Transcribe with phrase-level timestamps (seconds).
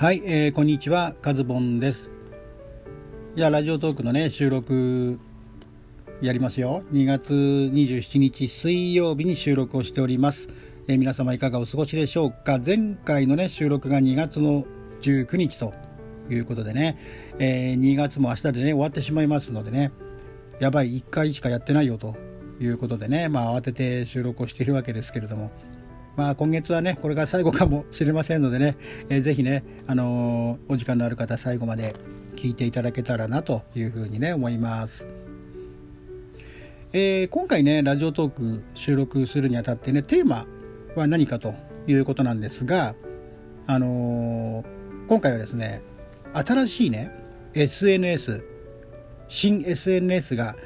[0.00, 2.12] はい、えー、こんにちは、カズボンです。
[3.34, 5.18] じゃあ、ラジオトークのね、収録
[6.20, 6.84] やりますよ。
[6.92, 10.46] 2月27日水曜日に収録をしております。
[10.86, 12.60] えー、皆様いかがお過ごしでしょうか。
[12.64, 14.66] 前回のね、収録が2月の
[15.00, 15.74] 19日と
[16.30, 16.96] いうことでね、
[17.40, 19.90] えー、2月も明日でね、終わってしまいますのでね、
[20.60, 22.14] やばい、1回しかやってないよと
[22.60, 25.50] いうことでね、まあ、慌てて収録をしているわけですけれども、
[26.18, 28.76] まあ、今月はね、これが最後かもしれませんのでね、
[29.08, 31.94] えー、ぜひね、あのー、お時間のある方、最後まで
[32.34, 35.06] 聞いていただけたらなというふうにね、思います。
[36.92, 40.44] えー、今回ね、ラジオトーク収録するにあたってね、テーマ
[40.96, 41.54] は何かと
[41.86, 42.96] いうことなんですが、
[43.68, 45.82] あのー、今回はですね、
[46.34, 47.12] 新しいね、
[47.54, 48.44] SNS、
[49.28, 50.56] 新 SNS が、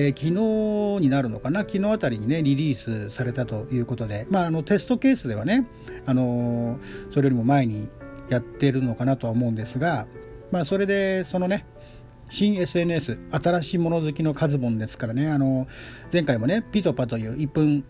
[0.00, 1.60] えー、昨日になるのかな？
[1.60, 5.66] 昨日あたりにねリリースされたということで、まあ、あのテストケースではね、
[6.06, 7.88] あのー、それよりも前に
[8.28, 10.06] やってるのかなとは思うんですが、
[10.52, 11.66] まあ、それでそのね
[12.30, 15.66] 新 SNS 新しいもの好きのカズボンですからねあの
[16.12, 17.84] 前回もねピトパという1分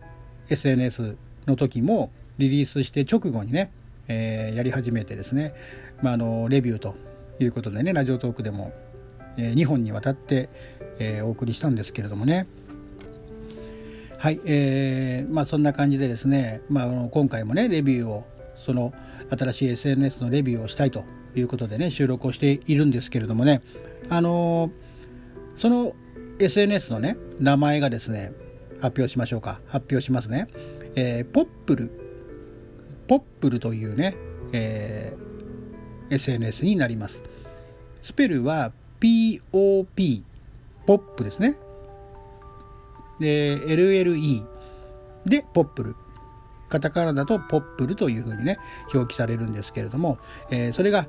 [0.49, 3.71] SNS の時もリリースして直後にね、
[4.07, 5.53] えー、やり始めてですね、
[6.01, 6.95] まあ、あのレビューと
[7.39, 8.73] いうことでねラジオトークでも
[9.39, 10.51] え2本にわたって、
[10.99, 12.47] えお送りしたんですけれどもね。
[14.19, 18.93] はい、えー、まあそんな感じでですね、まあ、の今回もねレビューをその
[19.31, 21.05] 新しい SNS のレビューをしたいと
[21.37, 23.63] いうことでね収録をしているんですけれどもね。
[24.09, 25.95] あのー、その
[26.41, 28.33] SNS のね名前がですね
[28.81, 29.61] 発表しましょうか。
[29.67, 30.49] 発表しますね、
[30.97, 31.91] えー、ポップル。
[33.07, 34.17] ポップルというね、
[34.53, 37.23] えー、SNS になります。
[38.03, 40.23] スペルは POP、
[40.89, 41.59] ポップですね。
[43.21, 44.43] で、LLE
[45.27, 45.97] でポップル。
[46.71, 48.59] カタカナだとポップルというふうにね、
[48.95, 50.17] 表記されるんですけれども、
[50.51, 51.07] えー、それが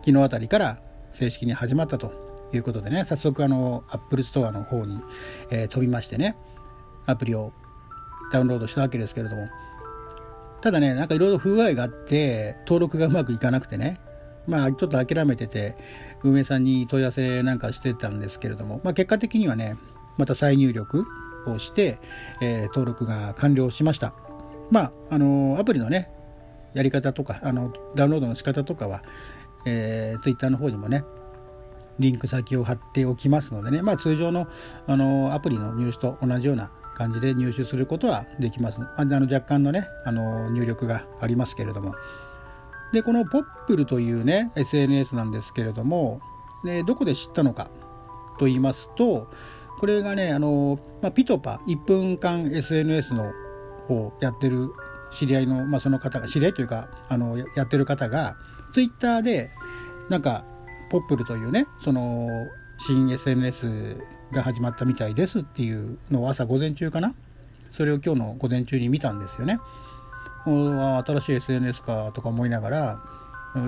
[0.00, 0.78] 昨日あたりから
[1.12, 4.98] 正式に始まったということでね、早速あの、Apple Store の方に、
[5.50, 6.34] えー、飛びましてね、
[7.04, 7.52] アプリを
[8.32, 9.46] ダウンロードしたわけですけれども、
[10.62, 14.00] ただね、なんかいろいろ不具合があって、登録がうまくいかなくてね、
[14.46, 15.76] まあちょっと諦めてて、
[16.22, 19.76] 運営さんに問い合わせなんかしてたんですけれども、まあ、結果的にはね、
[20.16, 21.04] また再入力
[21.46, 21.98] をして、
[22.40, 24.12] えー、登録が完了しました。
[24.70, 26.10] まあ、あのアプリのね、
[26.74, 29.02] やり方とか、あのダウンロードの仕方とかは、
[29.64, 31.04] えー、Twitter の方にもね、
[31.98, 34.46] リンク先を貼っておきますのでね、まあ、通常の
[34.86, 38.80] あのアプリの入手と同じような感じで入手することはできます。
[38.96, 41.94] あの若干のね、あの入力がありますけれども、
[42.92, 46.20] でこのポップルというね SNS なんですけれども
[46.64, 47.70] でどこで知ったのか
[48.38, 49.30] と言いますと
[49.78, 53.32] これがねあの、まあ、ピトパ1分間 SNS の
[53.88, 54.70] 方やってる
[55.12, 58.36] 知り合いの、まあ、その方が知り合いというかあのやってる方が
[58.72, 59.50] ツイッターで
[60.08, 60.44] なんか
[60.90, 62.28] ポップルというねその
[62.86, 63.96] 新 SNS
[64.32, 67.14] が始まったみたいですっていうのを朝午前中かな？
[67.72, 69.58] それを今日の午前中に見たんですよね。
[70.46, 73.00] 新しい SNS かとか思いながら、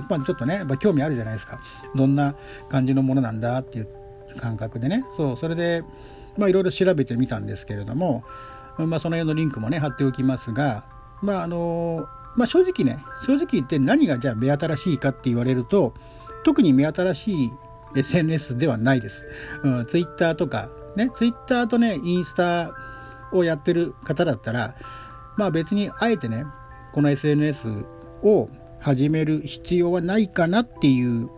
[0.08, 1.60] まあ、ちょっとねやっぱ興味あるじゃないですか
[1.94, 2.34] どんな
[2.68, 3.88] 感じのものなんだっていう
[4.38, 5.82] 感覚でねそうそれで
[6.38, 8.24] いろいろ調べてみたんですけれども、
[8.76, 10.84] まあ、その辺のリンクもね貼っておきますが
[11.20, 12.06] まああの
[12.36, 15.94] まあ、正直ね正直言って何がじゃあ目新しいかって言われると
[16.44, 17.52] 特に目新しい
[17.96, 19.26] SNS ではないです。
[19.64, 22.72] うん、Twitter とかね Twitter とねインスタ
[23.32, 24.76] をやってる方だったら
[25.36, 26.44] まあ別にあえてね
[26.98, 27.69] この SNS
[28.25, 28.48] を
[28.81, 31.31] 始める必要はないかなっていう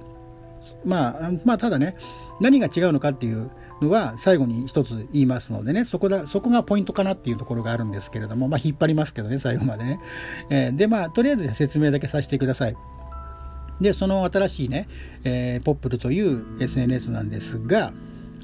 [0.87, 1.99] まあまあただね
[2.41, 3.51] 何が違うのかっていう
[3.83, 10.01] のは最後に一つ言いますのでねそこだそこがポイントかなっていうところがあるんですけれどもまあ引っ張りますけどね最後までね、
[10.49, 12.77] えー、でまあとりあえず説明だけさせてください。
[13.83, 14.89] でその新しいね、
[15.25, 17.93] えー、ポップルという SNS なんですが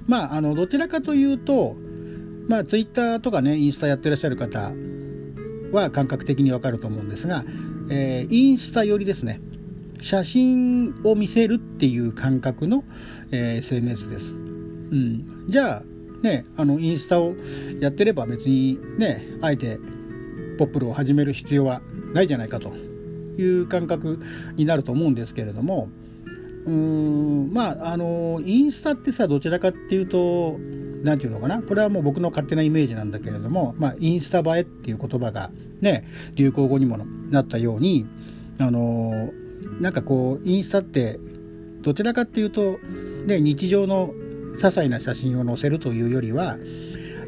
[0.06, 1.76] まああのどちらかというと
[2.46, 4.70] まあツイッターとかねインスタやってらっしゃる方
[5.72, 7.44] は感覚的にわかると思うんですが、
[7.90, 9.40] えー、インスタ寄りですね。
[10.00, 12.84] 写真を見せるっていう感覚の、
[13.30, 15.82] えー、SNS です、うん、じゃあ
[16.22, 17.34] ねあのインスタを
[17.80, 19.78] やってれば別にねあえて
[20.58, 21.82] ポップルを始める必要は
[22.12, 22.74] ないじゃないかと
[23.38, 24.22] いう感覚
[24.56, 25.88] になると思うんですけれども
[26.66, 30.58] うーんまああのインスタってさどちらかっていうと
[31.02, 31.62] 何て言うのかな？
[31.62, 35.50] これはもう僕の勝手なイメージなんだけれども、まあ、インスタ映えっていう言葉が
[35.80, 36.98] ね流行語にも
[37.30, 38.06] なったように
[38.58, 39.30] あの
[39.80, 41.18] なんかこうインスタって
[41.80, 42.78] どちらかっていうと、
[43.26, 44.12] ね、日常の
[44.56, 46.56] 些細な写真を載せるというよりは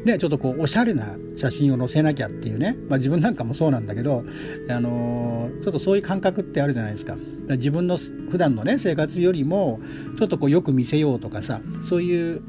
[0.05, 4.23] ね、ちょっとこうおしゃれな写真を載せなきゃっていうね、まあ、自分なんかもそうなんだけど、
[4.69, 7.17] あのー、ちょっとそういう感覚ってあるじゃないですか。
[7.49, 9.81] 自分の普段のね生活よりも
[10.17, 12.41] ちょっとこうよく見せようとかさそういう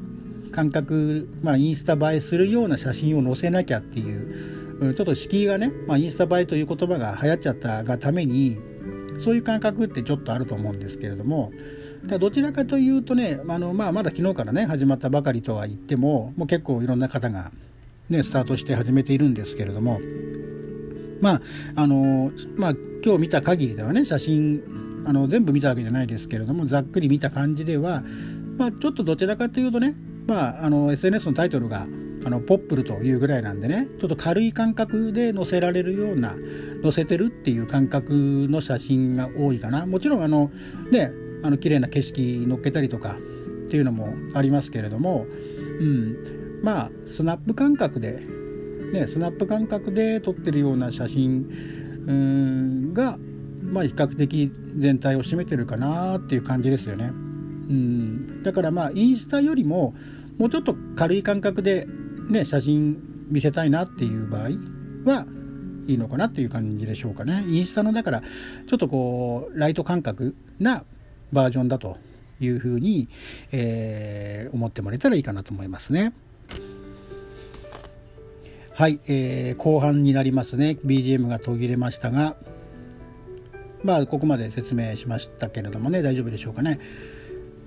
[0.51, 8.59] 感覚、まあ、インスタ映えするような写真を載せなきゃっていうちょっと敷居がね、まあ、インスタ映えという言葉が流行っちゃったがために
[9.19, 11.51] そういう感覚ってちょっとあると思うんですけれども
[12.05, 17.51] だどちらかというとねあの、まあ、まだ昨日からね始まったばかりとは言ってももう結構いろんな方が、
[18.09, 19.99] ね、スタートして始めているんですけれども
[21.21, 21.41] まあ
[21.75, 28.03] あのまあ今日見た限りではね写真あの全部見たわけじゃないですけれどもざっくり見た感じでは、
[28.57, 29.95] まあ、ちょっとどちらかというとね、
[30.31, 31.85] まあ、あの SNS のタイトルが
[32.23, 36.37] あのポップルというぐらいなんでねちょっと軽い感覚で載せられるような
[36.81, 38.13] 載せてるっていう感覚
[38.49, 39.85] の写真が多いかな。
[39.85, 40.49] もちろんあの
[40.89, 41.11] ね
[41.43, 43.17] あの綺麗な景色載っけたりとか
[43.67, 45.25] っていうのもありますけれども、
[45.81, 48.21] うん、まあスナップ感覚で、
[48.93, 53.17] ね、スナップ感覚で撮ってるような写真が、
[53.63, 57.11] まあ、比較的全体を占めてるかなっていう感じですよね。
[57.71, 59.93] うん、だからまあインスタよりも
[60.37, 61.87] もうちょっと軽い感覚で、
[62.29, 62.97] ね、写真
[63.29, 64.41] 見せたいなっていう場合
[65.05, 65.25] は
[65.87, 67.43] いいのかなっていう感じでしょうかね。
[67.47, 68.21] インスタのだから
[68.67, 70.83] ちょっとこうライト感覚な
[71.31, 71.97] バージョンだと
[72.39, 73.07] いうふうに、
[73.51, 76.13] えー、思ってもらえたらいいかなと思いますね。
[78.73, 82.35] はい、えー、後半になりますね BGM が途切れましたが
[83.83, 86.79] まあここまで説明しましたけれどもね大丈夫でしょうかね。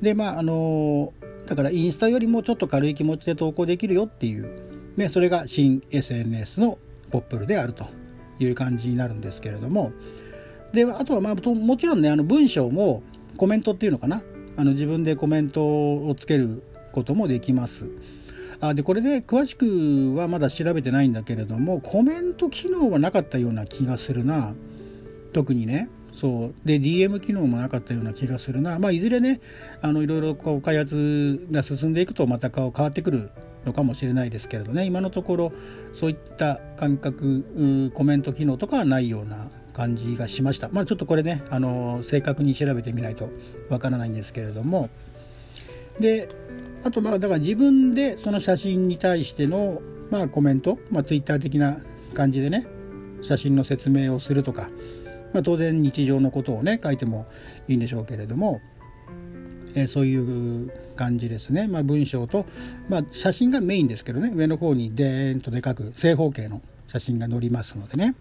[0.00, 1.12] でまああの
[1.46, 6.79] だからインスタよりもちょっと軽い気持ちで投稿できるよっていう、ね、それが新 SNS の
[7.11, 7.87] ポップルであると
[8.38, 9.93] いう感じになるんですけれども。
[10.73, 13.05] であとはまあもちろんねあの文章も
[13.37, 14.23] コメントっていうのかな？
[14.56, 17.85] あの自分でコメントをつけることもできます。
[18.61, 24.55] あでこれで詳しくはまだ調べてないんだけれどもコメント機能はなかったような気がするな。
[25.32, 25.88] 特にね。
[26.14, 29.40] そうで DM 機能もなかったような気がするな、まあ、いずれね
[29.82, 33.31] あのいろいろこう開発が進んでいくとまた顔変わってくる
[33.66, 35.52] のかもしれないですけれどね今のところ
[35.93, 40.70] そういった感覚コメント機能とかはないような感じがしました。
[40.70, 43.28] まあ、ちょっとこれね、あの正確に調べてみないと
[43.69, 44.88] わからないんですけれども。
[46.00, 46.28] で、
[46.84, 51.78] あとまあだから自分でその写真に対してのまあコメント、まあ、ツイッター的な
[52.14, 52.67] 感じでね、
[53.20, 54.69] 写真の説明をするとか、
[55.34, 57.26] まあ、当然日常のことをね書いても
[57.69, 58.60] いいんでしょうけれども、
[59.75, 62.46] えー、そういう感じですね、まあ、文章と、
[62.88, 64.32] まあ、写真がメインですけどね。
[64.32, 68.14] 上の方にデーンとでかく正方形の写真が載りますのでね。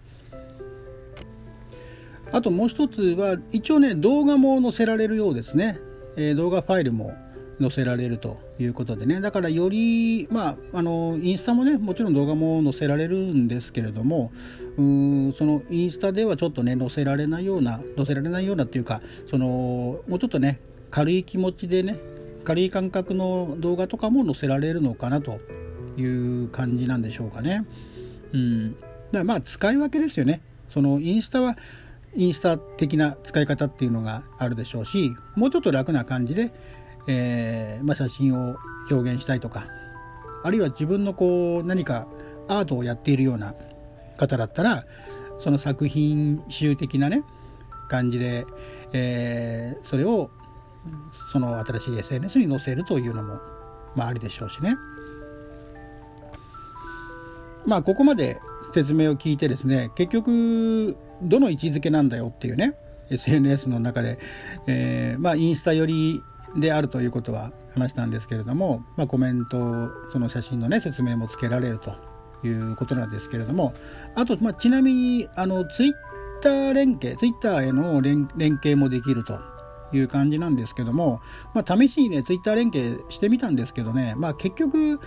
[2.32, 5.78] あともう一つは一応ね動画も載せられるようですね、
[6.16, 7.14] えー、動画ファイルも
[7.60, 14.32] 載せられるということでねだからよりまああのインスタもねもちろん動画も載せられるんですけれども
[14.76, 19.46] うんそのインスタではちょっとね載せられないような載せられないようなっていうかその
[20.08, 20.60] もうちょっとね
[20.90, 21.98] 軽い気持ちでね
[22.44, 25.40] 軽い感覚の動画とかも載せられるのかなと
[25.96, 27.64] いう感じなんでしょうかね。
[28.32, 30.42] うん、だからまあ使い分けですよね。
[30.72, 31.56] そのインスタは
[32.14, 36.52] インスタ的な使い方っていうのがあるでしょうしもうちょっと楽な感じで、
[37.06, 38.56] えー、まあ、写真を
[38.90, 39.66] 表現したいとか
[40.42, 42.06] あるいは自分のこう何か
[42.48, 43.54] アートをやっているような
[44.16, 44.84] 方だったら
[45.40, 47.24] その作品集的なね
[47.88, 48.46] 感じで、
[48.92, 50.30] えー、それを
[51.32, 53.40] その新しい SNS に載せるというのも、
[53.94, 54.76] まあ、ありでしょうしね。
[57.66, 58.40] まあここまで
[58.74, 62.74] 説明を聞いてですね結局どの位置づけなんだよっていうね
[63.10, 64.18] SNS の中で、
[64.66, 66.22] えー、まあインスタ寄り
[66.56, 71.94] であるということは話したんですけれども、まあ、コメントその写真のね説明もつけられると
[72.46, 73.74] いうことなんですけれども
[74.14, 75.92] あと、まあ、ちなみにあのツイッ
[76.42, 79.38] ター連携ツイッターへの連携もできると
[79.92, 81.20] いう感じなんですけども、
[81.54, 85.00] まあ、試しにねツイッター連携してみたんですけどね、まあ、結局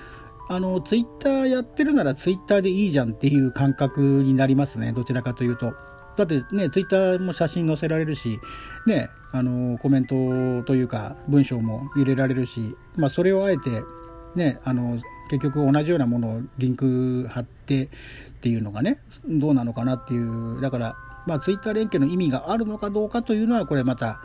[0.50, 5.74] あのツイッターやってるならツイッターでいいじゃんっていう感覚になりますねどちらかというと。
[6.18, 8.40] だってね、ツイッターも写真載せられるし、
[8.88, 13.84] ね、あのコメントというか文章も入れられるし、まあ、それをあえて、
[14.36, 17.90] ね、あの結局同じようなものをリンク貼ってっ
[18.42, 18.98] ていうのがね
[19.28, 20.96] どうなのかなっていうだから、
[21.28, 24.20] まあ、ツイッター連携の意味があるのかどうかというのはこれまた、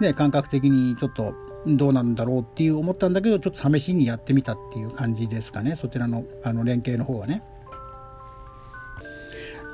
[0.00, 1.34] ね、感覚的にちょっと
[1.66, 7.44] どうなんだろうっていう思ったんだけどちょっと試しにやってみたっていう感じですかねそちらのあの連携の方はね。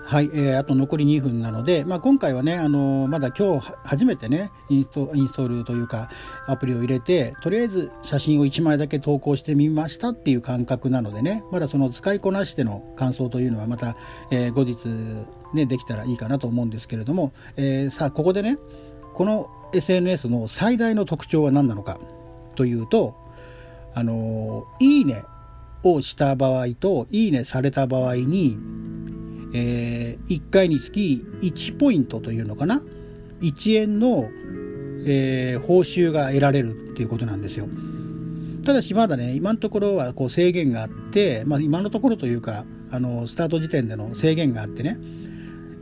[0.09, 6.09] はい、えー、あと残り2分なので、まあ、今回はね、あのー、まだ今日初めてねインスト、インストールというか、
[6.47, 13.99] アプリを入れて、とりあえず写真を1枚だけ投稿してみましたっていう感覚なのでね、まだその使いこなしての感想というのはまた、
[14.31, 14.89] えー、後日、
[15.53, 18.57] ね、できたらいいかなと思うんですけれども、えー、さあ、ここでね、
[19.13, 22.01] この SNS の最大の特徴は何なのか
[22.55, 23.15] というと、
[23.93, 25.23] あの、いいね
[25.83, 28.57] をした場合と、いいねされた場合に、
[29.53, 32.83] えー、1回につき1ポイントというのかな
[33.41, 34.29] ？1円の、
[35.07, 37.69] えー、報酬が得られるっていうことなんですよ。
[38.65, 44.99] ただしまだね今のところはこう制限があって、まあ、今のところというかあのスタート時点での制限があってね、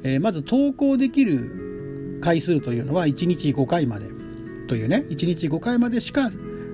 [0.05, 4.07] えー、まず投稿できる回数というのは1日5回まで
[4.69, 6.31] というね1日5回までしか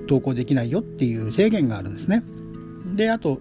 [0.07, 2.23] 投稿できないよっていう制限があるんですね。
[2.95, 3.41] であと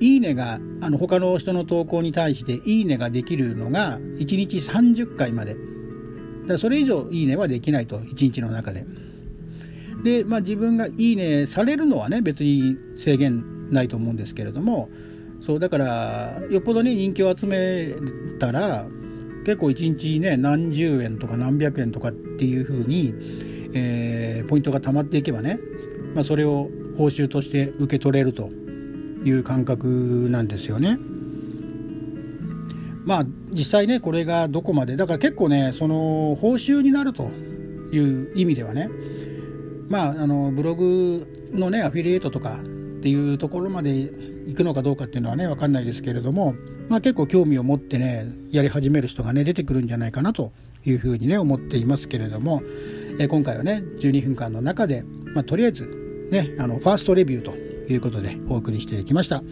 [0.00, 5.56] いいねが、あの、他の人の投稿に対していいねができるのが、1日30回まで。
[6.46, 8.86] だそれ以上いいねはできないと、1日の中で。
[10.02, 14.88] で、まあ自分がいいねされるのはね、別に制限ないと思うんですけれども、
[15.40, 17.94] そう、だから、よっぽどね、人気を集め
[18.38, 18.86] たら、
[19.44, 23.14] 結構1日ね、何十円とか何百円とかっていうふうに、
[23.74, 25.58] えー、ポイントが溜まっていけばね、
[26.14, 28.50] まあそれを報酬として受け取れると。
[29.28, 30.98] いう感覚なんですよね。
[33.04, 34.96] まあ実際ねこれがどこまで。
[34.96, 37.30] だから結構ねその報酬になると
[37.92, 38.90] いう意味ではね。
[39.88, 46.54] まああのブログのねアフィリエイトとかっていうところまで行くのかどうかっていうのはね分かんないですけれども、
[46.88, 50.52] まあ、結構興味を持ってねやり始める人がね出てくるんじゃないかなと
[50.84, 52.62] いうふうにね思っていますけれども、
[53.18, 55.04] え今回はね12分間の中で、
[55.34, 59.42] まあ、とりあえずねあのファーストレビューということでお送りしてきました。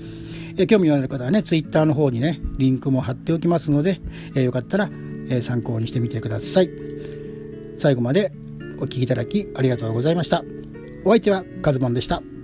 [0.59, 4.01] え興味のある方はね、Twitter の方にね、リンクも貼っておきますので、
[4.35, 4.91] えよかったら、
[5.29, 6.71] え参考にしてみてください。
[7.79, 8.33] 最後まで
[8.79, 10.45] お聴きいただきありがとうございました。
[11.05, 12.36] お相手はカズボンでした。